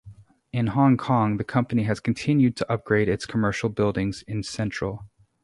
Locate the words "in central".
4.23-5.05